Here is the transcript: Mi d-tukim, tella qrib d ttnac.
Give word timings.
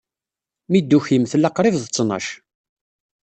Mi 0.69 0.79
d-tukim, 0.81 1.23
tella 1.31 1.49
qrib 1.57 1.75
d 1.81 1.83
ttnac. 1.87 2.27